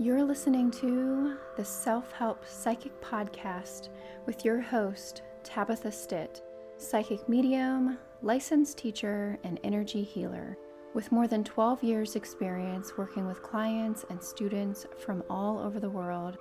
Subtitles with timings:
[0.00, 3.88] You're listening to the Self Help Psychic Podcast
[4.26, 6.40] with your host, Tabitha Stitt,
[6.76, 10.56] psychic medium, licensed teacher, and energy healer.
[10.94, 15.90] With more than 12 years' experience working with clients and students from all over the
[15.90, 16.38] world,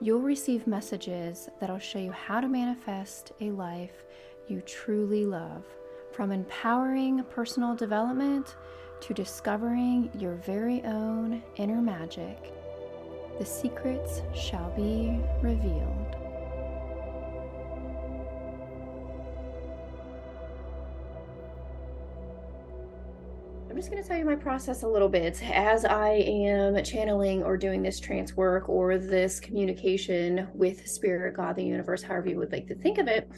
[0.00, 4.04] you'll receive messages that'll show you how to manifest a life
[4.48, 5.62] you truly love.
[6.10, 8.56] From empowering personal development
[8.98, 12.55] to discovering your very own inner magic,
[13.38, 16.16] the secrets shall be revealed.
[23.68, 27.42] I'm just going to tell you my process a little bit as I am channeling
[27.42, 32.38] or doing this trance work or this communication with spirit, God, the universe, however you
[32.38, 33.30] would like to think of it.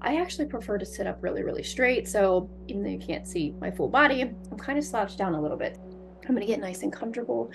[0.00, 2.08] I actually prefer to sit up really, really straight.
[2.08, 5.40] So even though you can't see my full body, I'm kind of slouched down a
[5.40, 5.78] little bit.
[6.24, 7.52] I'm going to get nice and comfortable.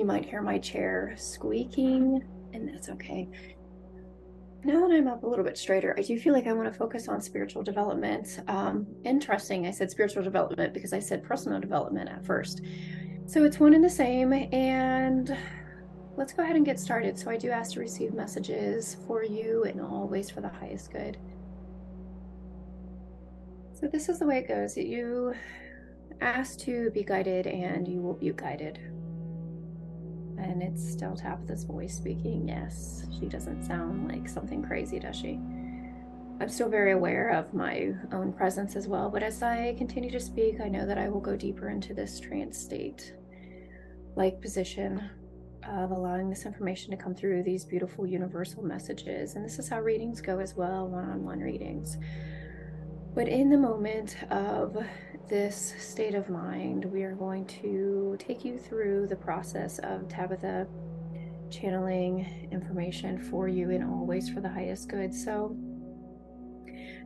[0.00, 3.28] You might hear my chair squeaking, and that's okay
[4.64, 6.78] now that I'm up a little bit straighter, I do feel like I want to
[6.78, 8.40] focus on spiritual development.
[8.46, 12.60] Um, interesting, I said spiritual development because I said personal development at first.
[13.26, 14.32] So it's one and the same.
[14.32, 15.36] And
[16.16, 17.18] let's go ahead and get started.
[17.18, 21.16] So I do ask to receive messages for you and always for the highest good.
[23.72, 24.76] So this is the way it goes.
[24.76, 25.34] You
[26.20, 28.78] ask to be guided and you will be guided.
[30.42, 32.48] And it's still Tabitha's voice speaking.
[32.48, 35.38] Yes, she doesn't sound like something crazy, does she?
[36.40, 40.20] I'm still very aware of my own presence as well, but as I continue to
[40.20, 43.14] speak, I know that I will go deeper into this trance state
[44.16, 45.10] like position
[45.68, 49.34] of allowing this information to come through these beautiful universal messages.
[49.34, 51.98] And this is how readings go as well one on one readings.
[53.14, 54.76] But in the moment of
[55.30, 60.66] this state of mind, we are going to take you through the process of Tabitha
[61.50, 65.14] channeling information for you and always for the highest good.
[65.14, 65.56] So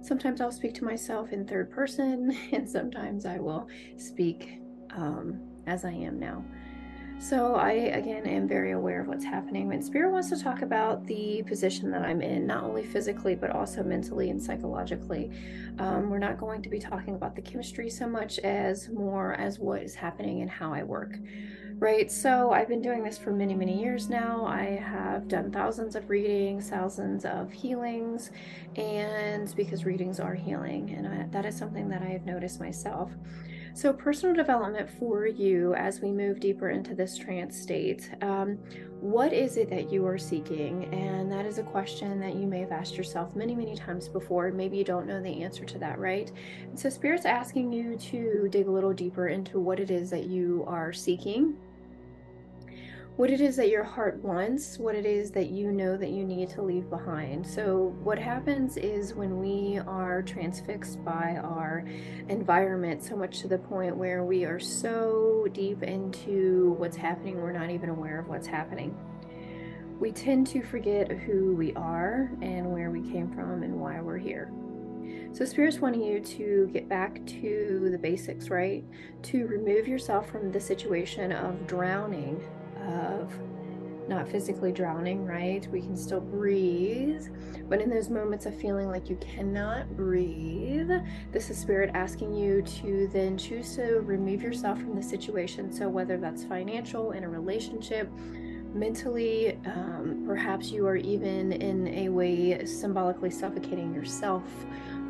[0.02, 3.68] sometimes I'll speak to myself in third person, and sometimes I will
[3.98, 4.58] speak
[4.96, 6.42] um, as I am now.
[7.18, 9.72] So I again am very aware of what's happening.
[9.72, 13.50] And Spirit wants to talk about the position that I'm in, not only physically but
[13.50, 15.30] also mentally and psychologically.
[15.78, 19.58] Um, we're not going to be talking about the chemistry so much as more as
[19.58, 21.16] what is happening and how I work.
[21.76, 24.46] Right, so I've been doing this for many, many years now.
[24.46, 28.30] I have done thousands of readings, thousands of healings,
[28.76, 33.10] and because readings are healing, and I, that is something that I have noticed myself.
[33.76, 38.08] So, personal development for you as we move deeper into this trance state.
[38.22, 38.56] Um,
[39.00, 40.84] what is it that you are seeking?
[40.94, 44.52] And that is a question that you may have asked yourself many, many times before.
[44.52, 46.30] Maybe you don't know the answer to that, right?
[46.76, 50.64] So, Spirit's asking you to dig a little deeper into what it is that you
[50.68, 51.56] are seeking
[53.16, 56.24] what it is that your heart wants, what it is that you know that you
[56.24, 57.46] need to leave behind.
[57.46, 61.84] So, what happens is when we are transfixed by our
[62.28, 67.52] environment so much to the point where we are so deep into what's happening, we're
[67.52, 68.96] not even aware of what's happening.
[70.00, 74.18] We tend to forget who we are and where we came from and why we're
[74.18, 74.50] here.
[75.30, 78.84] So, Spirit's wanting you to get back to the basics, right?
[79.22, 82.42] To remove yourself from the situation of drowning
[82.84, 83.32] of
[84.08, 85.66] not physically drowning, right?
[85.70, 87.26] We can still breathe.
[87.68, 90.90] But in those moments of feeling like you cannot breathe,
[91.32, 95.72] this is spirit asking you to then choose to remove yourself from the situation.
[95.72, 98.10] So, whether that's financial, in a relationship,
[98.74, 104.42] mentally, um, perhaps you are even in a way symbolically suffocating yourself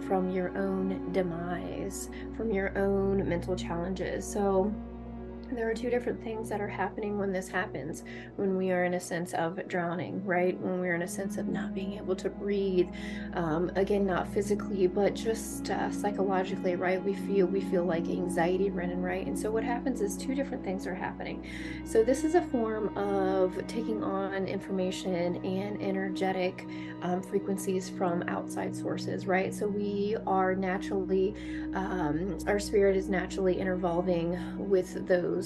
[0.06, 4.30] from your own demise, from your own mental challenges.
[4.30, 4.72] So,
[5.54, 8.04] there are two different things that are happening when this happens.
[8.36, 10.58] When we are in a sense of drowning right?
[10.58, 12.88] When we're in a sense of not being able to breathe
[13.34, 17.02] um, again not physically but just uh, psychologically right?
[17.02, 19.26] We feel we feel like anxiety running right?
[19.26, 21.46] And so what happens is two different things are happening.
[21.84, 26.66] So this is a form of taking on information and energetic
[27.02, 29.54] um, frequencies from outside sources right?
[29.54, 31.34] So we are naturally
[31.74, 35.43] um, our spirit is naturally intervolving with those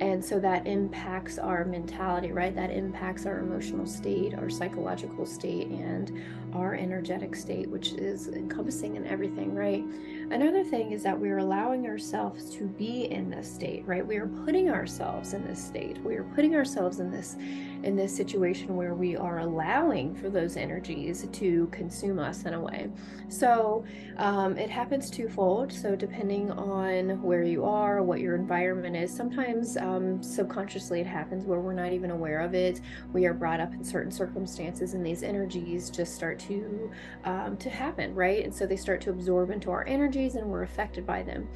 [0.00, 2.54] And so that impacts our mentality, right?
[2.54, 6.12] That impacts our emotional state, our psychological state, and
[6.54, 9.84] our energetic state, which is encompassing in everything, right?
[10.30, 14.06] Another thing is that we're allowing ourselves to be in this state, right?
[14.06, 15.98] We are putting ourselves in this state.
[16.04, 17.36] We are putting ourselves in this
[17.84, 22.60] in this situation where we are allowing for those energies to consume us in a
[22.60, 22.90] way.
[23.28, 23.84] So
[24.16, 25.72] um, it happens twofold.
[25.72, 31.44] So, depending on where you are, what your environment is, sometimes um, subconsciously it happens
[31.44, 32.80] where we're not even aware of it.
[33.12, 36.90] We are brought up in certain circumstances, and these energies just start to
[37.24, 38.44] um, to happen, right?
[38.44, 41.46] And so they start to absorb into our energies, and we're affected by them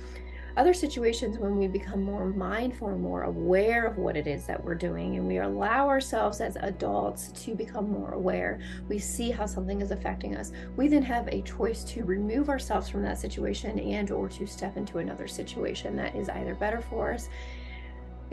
[0.56, 4.62] other situations when we become more mindful and more aware of what it is that
[4.62, 9.46] we're doing and we allow ourselves as adults to become more aware we see how
[9.46, 13.78] something is affecting us we then have a choice to remove ourselves from that situation
[13.78, 17.30] and or to step into another situation that is either better for us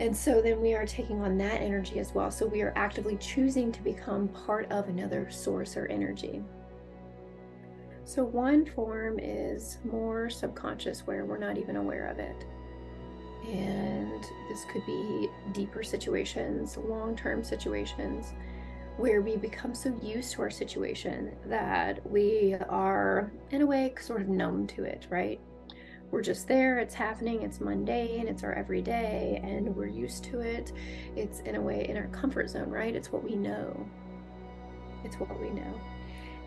[0.00, 3.16] and so then we are taking on that energy as well so we are actively
[3.18, 6.42] choosing to become part of another source or energy
[8.10, 12.44] so, one form is more subconscious, where we're not even aware of it.
[13.46, 18.32] And this could be deeper situations, long term situations,
[18.96, 24.22] where we become so used to our situation that we are, in a way, sort
[24.22, 25.38] of numb to it, right?
[26.10, 30.72] We're just there, it's happening, it's mundane, it's our everyday, and we're used to it.
[31.14, 32.94] It's, in a way, in our comfort zone, right?
[32.94, 33.88] It's what we know.
[35.04, 35.80] It's what we know.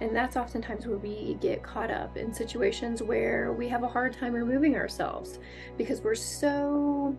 [0.01, 4.12] And that's oftentimes where we get caught up in situations where we have a hard
[4.12, 5.39] time removing ourselves
[5.77, 7.15] because we're so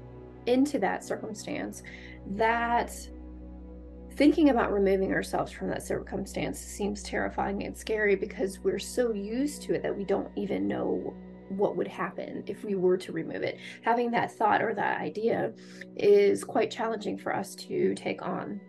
[0.46, 1.82] into that circumstance
[2.32, 2.94] that
[4.12, 9.62] thinking about removing ourselves from that circumstance seems terrifying and scary because we're so used
[9.62, 11.14] to it that we don't even know
[11.56, 13.58] what would happen if we were to remove it.
[13.82, 15.52] Having that thought or that idea
[15.96, 18.60] is quite challenging for us to take on.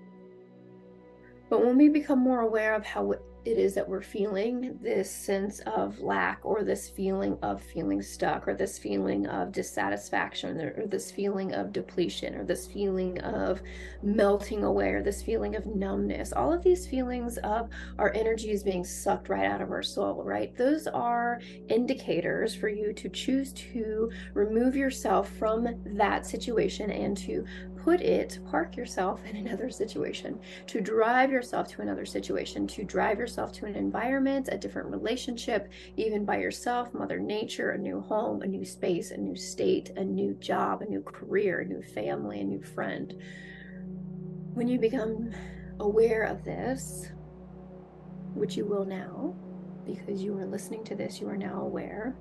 [1.50, 3.14] But when we become more aware of how
[3.46, 8.48] it is that we're feeling this sense of lack or this feeling of feeling stuck
[8.48, 13.62] or this feeling of dissatisfaction or this feeling of depletion or this feeling of
[14.02, 16.34] melting away or this feeling of numbness.
[16.34, 17.70] All of these feelings of
[18.00, 20.56] our energy is being sucked right out of our soul right?
[20.58, 21.40] Those are
[21.70, 27.46] indicators for you to choose to remove yourself from that situation and to
[27.86, 33.20] put it, park yourself in another situation, to drive yourself to another situation, to drive
[33.20, 38.42] yourself to an environment, a different relationship, even by yourself, Mother Nature, a new home,
[38.42, 42.42] a new space, a new state, a new job, a new career, a new family,
[42.42, 43.22] a new friend.
[44.56, 45.30] When you become
[45.80, 47.12] aware of this,
[48.34, 49.36] which you will now,
[49.86, 52.16] because you are listening to this, you are now aware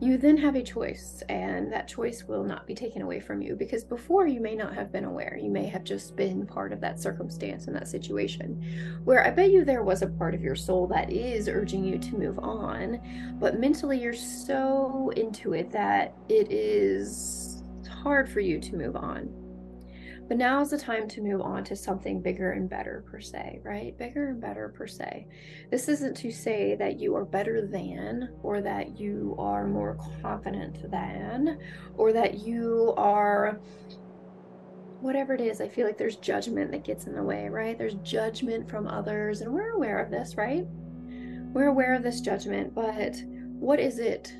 [0.00, 3.56] you then have a choice, and that choice will not be taken away from you
[3.56, 5.38] because before you may not have been aware.
[5.40, 9.50] You may have just been part of that circumstance and that situation where I bet
[9.50, 13.00] you there was a part of your soul that is urging you to move on,
[13.40, 17.62] but mentally you're so into it that it is
[18.02, 19.47] hard for you to move on.
[20.28, 23.60] But now is the time to move on to something bigger and better, per se,
[23.64, 23.96] right?
[23.96, 25.26] Bigger and better, per se.
[25.70, 30.90] This isn't to say that you are better than, or that you are more confident
[30.90, 31.58] than,
[31.96, 33.58] or that you are
[35.00, 35.62] whatever it is.
[35.62, 37.78] I feel like there's judgment that gets in the way, right?
[37.78, 40.66] There's judgment from others, and we're aware of this, right?
[41.54, 43.16] We're aware of this judgment, but
[43.58, 44.34] what is it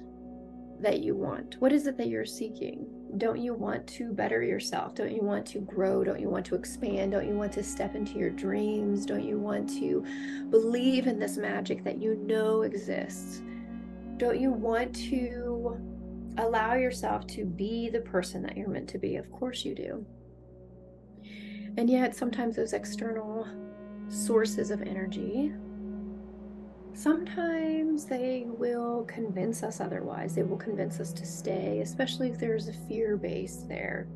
[0.80, 1.56] that you want?
[1.60, 2.86] What is it that you're seeking?
[3.16, 4.94] Don't you want to better yourself?
[4.94, 6.04] Don't you want to grow?
[6.04, 7.12] Don't you want to expand?
[7.12, 9.06] Don't you want to step into your dreams?
[9.06, 10.04] Don't you want to
[10.50, 13.40] believe in this magic that you know exists?
[14.18, 15.80] Don't you want to
[16.38, 19.16] allow yourself to be the person that you're meant to be?
[19.16, 20.04] Of course you do.
[21.76, 23.46] And yet, sometimes those external
[24.08, 25.52] sources of energy
[26.94, 30.34] sometimes they will convince us otherwise.
[30.34, 34.08] They will convince us to stay, especially if there's a fear base there.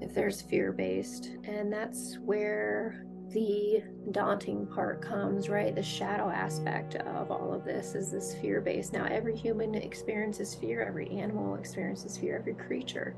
[0.00, 1.30] If there's fear based.
[1.44, 5.74] And that's where the daunting part comes, right?
[5.74, 8.92] The shadow aspect of all of this is this fear base.
[8.92, 13.16] Now, every human experiences fear, every animal experiences fear, every creature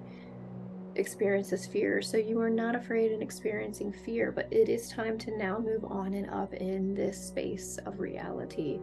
[0.98, 2.02] experiences fear.
[2.02, 5.84] So you are not afraid in experiencing fear, but it is time to now move
[5.84, 8.78] on and up in this space of reality.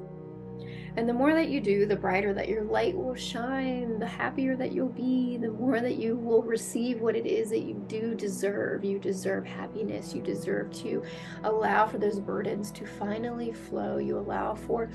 [0.97, 4.55] And the more that you do, the brighter that your light will shine, the happier
[4.55, 8.15] that you'll be, the more that you will receive what it is that you do
[8.15, 8.85] deserve.
[8.85, 10.13] You deserve happiness.
[10.13, 11.03] You deserve to
[11.43, 13.97] allow for those burdens to finally flow.
[13.97, 14.89] You allow for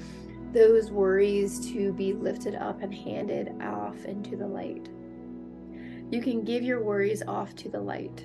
[0.53, 4.89] those worries to be lifted up and handed off into the light.
[6.11, 8.25] You can give your worries off to the light.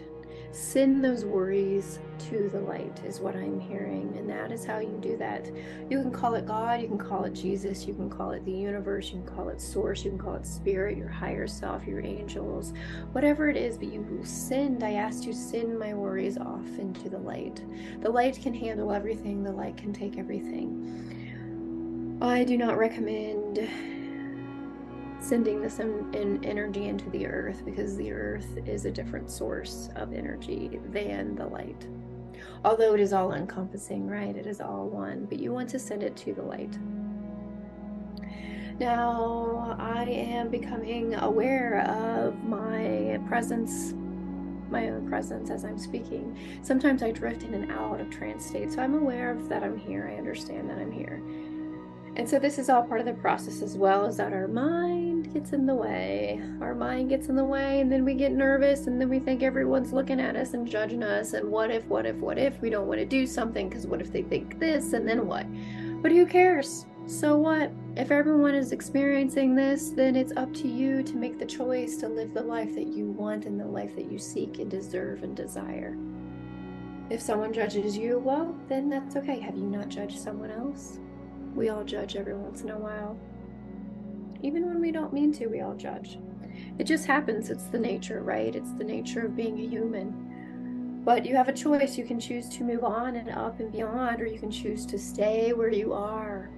[0.52, 2.00] Send those worries
[2.30, 4.16] to the light, is what I'm hearing.
[4.18, 5.46] And that is how you do that.
[5.90, 8.54] You can call it God, you can call it Jesus, you can call it the
[8.54, 12.00] universe, you can call it source, you can call it spirit, your higher self, your
[12.00, 12.74] angels,
[13.12, 13.78] whatever it is.
[13.78, 17.62] But you send, I asked you, send my worries off into the light.
[18.02, 22.18] The light can handle everything, the light can take everything.
[22.22, 23.68] I do not recommend
[25.20, 29.90] sending this in, in, energy into the earth because the earth is a different source
[29.96, 31.88] of energy than the light.
[32.64, 34.36] Although it is all encompassing, right?
[34.36, 36.78] It is all one, but you want to send it to the light.
[38.80, 43.94] Now, I am becoming aware of my presence,
[44.70, 46.38] my own presence as I'm speaking.
[46.62, 49.78] Sometimes I drift in and out of trance state, so I'm aware of that I'm
[49.78, 50.12] here.
[50.12, 51.22] I understand that I'm here.
[52.18, 55.34] And so this is all part of the process as well, is that our mind
[55.34, 56.42] gets in the way.
[56.62, 59.44] Our mind gets in the way, and then we get nervous, and then we think
[59.44, 61.34] everyone's looking at us and judging us.
[61.34, 63.68] And what if, what if, what if we don't want to do something?
[63.68, 65.46] Because what if they think this, and then what?
[66.02, 66.86] But who cares?
[67.06, 67.72] So what?
[67.98, 72.08] If everyone is experiencing this, then it's up to you to make the choice to
[72.08, 75.36] live the life that you want and the life that you seek and deserve and
[75.36, 75.98] desire.
[77.10, 79.40] If someone judges you, well, then that's okay.
[79.40, 81.00] Have you not judged someone else?
[81.56, 83.18] We all judge every once in a while.
[84.44, 86.20] Even when we don't mean to, we all judge.
[86.78, 87.50] It just happens.
[87.50, 88.54] It's the nature, right?
[88.54, 91.02] It's the nature of being a human.
[91.06, 91.98] But you have a choice.
[91.98, 95.00] You can choose to move on and up and beyond, or you can choose to
[95.00, 96.50] stay where you are.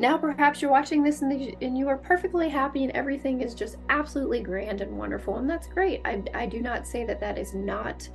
[0.00, 3.54] Now, perhaps you're watching this and, the, and you are perfectly happy and everything is
[3.54, 6.00] just absolutely grand and wonderful, and that's great.
[6.06, 8.08] I, I do not say that that is not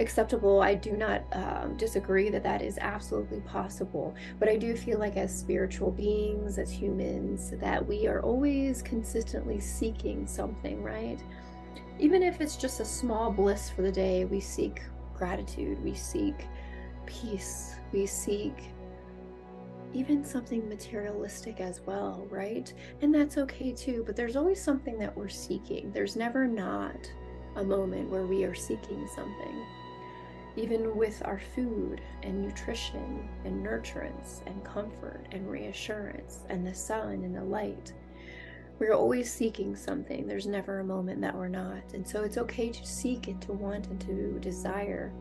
[0.00, 0.60] acceptable.
[0.60, 4.16] I do not um, disagree that that is absolutely possible.
[4.40, 9.60] But I do feel like, as spiritual beings, as humans, that we are always consistently
[9.60, 11.20] seeking something, right?
[12.00, 14.82] Even if it's just a small bliss for the day, we seek
[15.16, 16.46] gratitude, we seek
[17.06, 18.72] peace, we seek
[19.94, 22.72] even something materialistic as well, right?
[23.02, 25.90] And that's okay too, but there's always something that we're seeking.
[25.92, 27.10] There's never not
[27.56, 29.64] a moment where we are seeking something
[30.58, 37.22] even with our food and nutrition and nurturance and comfort and reassurance and the sun
[37.22, 37.92] and the light.
[38.80, 40.26] We're always seeking something.
[40.26, 41.82] There's never a moment that we're not.
[41.94, 45.12] And so it's okay to seek and to want and to desire.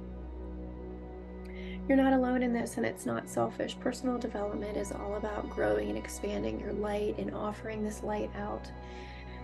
[1.87, 3.79] You're not alone in this, and it's not selfish.
[3.79, 8.69] Personal development is all about growing and expanding your light and offering this light out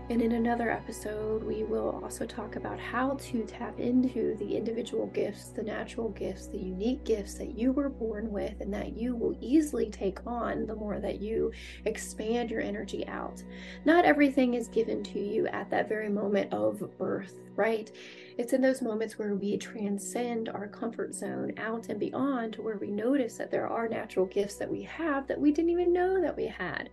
[0.10, 5.08] and in another episode, we will also talk about how to tap into the individual
[5.08, 9.16] gifts, the natural gifts, the unique gifts that you were born with, and that you
[9.16, 11.54] will easily take on the more that you
[11.86, 13.42] expand your energy out.
[13.86, 17.90] Not everything is given to you at that very moment of birth, right?
[18.38, 22.78] It's in those moments where we transcend our comfort zone out and beyond to where
[22.78, 26.22] we notice that there are natural gifts that we have that we didn't even know
[26.22, 26.90] that we had.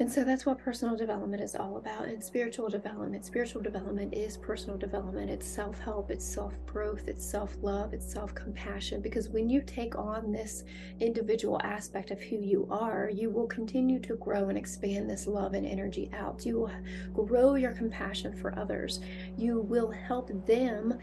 [0.00, 2.08] And so that's what personal development is all about.
[2.08, 5.30] And spiritual development, spiritual development is personal development.
[5.30, 9.00] It's self help, it's self growth, it's self love, it's self compassion.
[9.00, 10.64] Because when you take on this
[10.98, 15.54] individual aspect of who you are, you will continue to grow and expand this love
[15.54, 16.44] and energy out.
[16.44, 16.68] You
[17.14, 18.98] will grow your compassion for others.
[19.38, 20.98] You will help them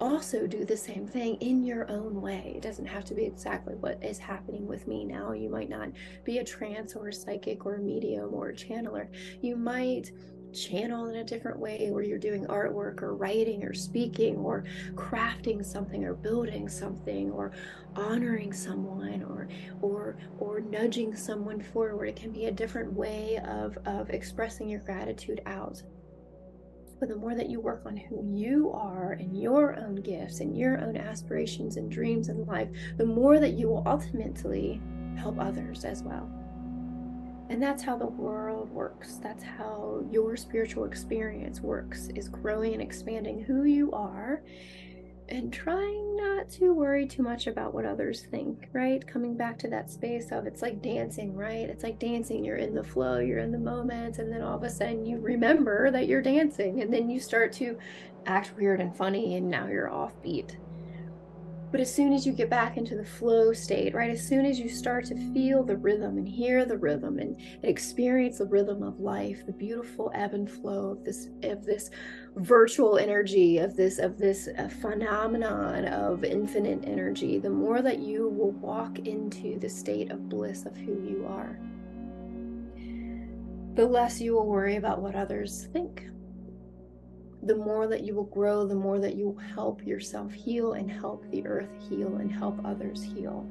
[0.00, 2.54] also do the same thing in your own way.
[2.56, 5.32] It doesn't have to be exactly what is happening with me now.
[5.32, 5.90] You might not
[6.24, 9.08] be a trance or a psychic or a medium or a channeler.
[9.40, 10.12] You might
[10.52, 15.64] channel in a different way where you're doing artwork or writing or speaking or crafting
[15.64, 17.52] something or building something or
[17.94, 19.48] honoring someone or
[19.82, 24.80] or or nudging someone forward it can be a different way of of expressing your
[24.80, 25.82] gratitude out
[26.98, 30.56] but the more that you work on who you are and your own gifts and
[30.56, 34.80] your own aspirations and dreams in life, the more that you will ultimately
[35.16, 36.30] help others as well.
[37.48, 39.16] And that's how the world works.
[39.22, 44.42] That's how your spiritual experience works is growing and expanding who you are
[45.28, 49.06] and trying not to worry too much about what others think, right?
[49.06, 51.68] Coming back to that space of it's like dancing, right?
[51.68, 52.44] It's like dancing.
[52.44, 55.18] You're in the flow, you're in the moment, and then all of a sudden you
[55.18, 57.78] remember that you're dancing, and then you start to
[58.26, 60.56] act weird and funny, and now you're offbeat.
[61.72, 64.58] But as soon as you get back into the flow state, right, as soon as
[64.58, 69.00] you start to feel the rhythm and hear the rhythm and, experience the rhythm of
[69.00, 71.90] life, the beautiful ebb and flow of this of this
[72.36, 78.28] virtual energy, of this of this uh, phenomenon of infinite energy, the more that you
[78.28, 81.58] will walk into the state of bliss of who you are,
[83.74, 86.08] the less you will worry about what others think
[87.46, 90.90] the more that you will grow, the more that you will help yourself heal and
[90.90, 93.48] help the earth heal and help others heal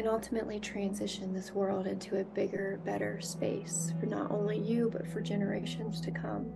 [0.00, 5.06] and ultimately transition this world into a bigger, better space for not only you, but
[5.06, 6.50] for generations to come.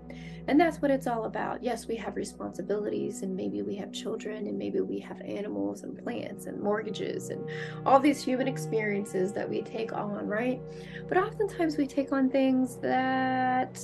[0.46, 1.62] And that's what it's all about.
[1.62, 6.02] Yes, we have responsibilities, and maybe we have children, and maybe we have animals and
[6.02, 7.46] plants and mortgages and
[7.84, 10.60] all these human experiences that we take on, right?
[11.08, 13.78] But oftentimes we take on things that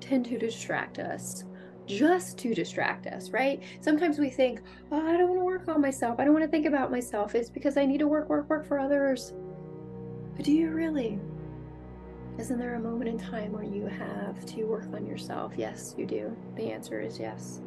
[0.00, 1.44] tend to distract us
[1.98, 3.62] just to distract us, right?
[3.80, 6.20] Sometimes we think, oh, I don't want to work on myself.
[6.20, 7.34] I don't want to think about myself.
[7.34, 9.34] It's because I need to work, work, work for others.
[10.36, 11.18] But do you really?
[12.38, 15.52] Isn't there a moment in time where you have to work on yourself?
[15.56, 16.34] Yes, you do.
[16.56, 17.60] The answer is yes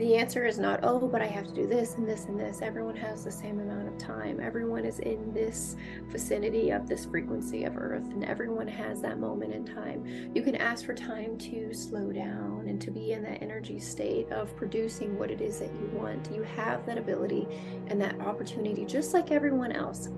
[0.00, 2.62] the answer is not, oh, but I have to do this and this and this.
[2.62, 4.40] Everyone has the same amount of time.
[4.40, 5.76] Everyone is in this
[6.08, 10.30] vicinity of this frequency of Earth, and everyone has that moment in time.
[10.34, 14.32] You can ask for time to slow down and to be in that energy state
[14.32, 16.30] of producing what it is that you want.
[16.32, 17.46] You have that ability
[17.88, 20.08] and that opportunity, just like everyone else.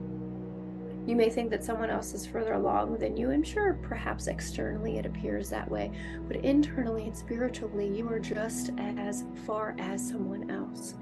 [1.04, 4.98] You may think that someone else is further along than you, and sure, perhaps externally
[4.98, 5.90] it appears that way,
[6.28, 10.94] but internally and spiritually, you are just as far as someone else.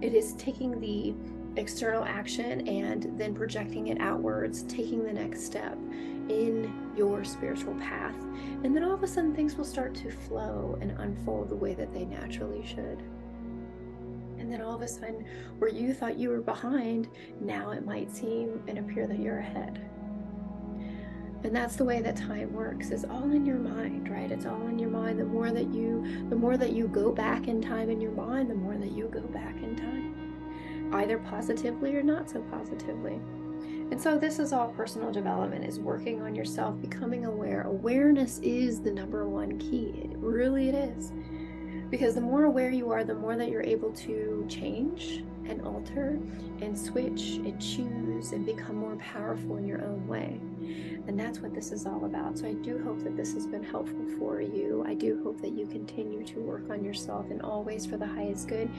[0.00, 1.14] It is taking the
[1.60, 5.76] external action and then projecting it outwards, taking the next step
[6.28, 8.14] in your spiritual path.
[8.62, 11.74] And then all of a sudden, things will start to flow and unfold the way
[11.74, 13.02] that they naturally should.
[14.52, 15.24] Then all of a sudden,
[15.58, 17.08] where you thought you were behind,
[17.40, 19.80] now it might seem and appear that you're ahead.
[21.42, 22.90] And that's the way that time works.
[22.90, 24.30] It's all in your mind, right?
[24.30, 25.18] It's all in your mind.
[25.18, 28.50] The more that you the more that you go back in time in your mind,
[28.50, 30.92] the more that you go back in time.
[30.92, 33.18] Either positively or not so positively.
[33.90, 37.62] And so this is all personal development is working on yourself, becoming aware.
[37.62, 39.94] Awareness is the number one key.
[40.04, 41.10] It really it is
[41.92, 46.18] because the more aware you are, the more that you're able to change and alter
[46.62, 48.01] and switch and choose
[48.32, 50.40] and become more powerful in your own way.
[51.08, 52.38] And that's what this is all about.
[52.38, 54.84] So I do hope that this has been helpful for you.
[54.86, 58.48] I do hope that you continue to work on yourself and always for the highest
[58.48, 58.70] good.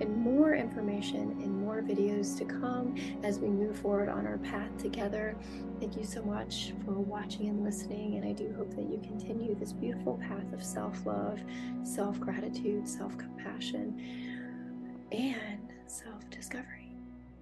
[0.00, 4.76] And more information and more videos to come as we move forward on our path
[4.78, 5.36] together.
[5.80, 8.16] Thank you so much for watching and listening.
[8.16, 11.40] And I do hope that you continue this beautiful path of self love,
[11.82, 16.94] self gratitude, self compassion, and self discovery.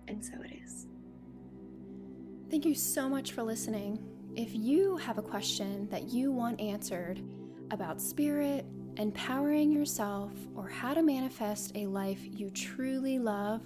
[0.08, 0.89] And so it is.
[2.50, 4.02] Thank you so much for listening.
[4.34, 7.22] If you have a question that you want answered
[7.70, 13.62] about spirit, empowering yourself, or how to manifest a life you truly love,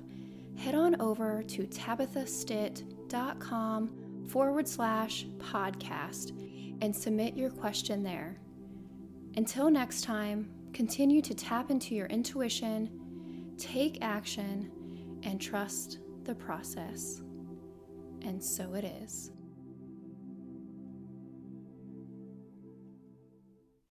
[0.58, 6.32] head on over to tabithastitt.com forward slash podcast
[6.82, 8.36] and submit your question there.
[9.38, 14.70] Until next time, continue to tap into your intuition, take action,
[15.22, 17.22] and trust the process.
[18.26, 19.33] And so it is.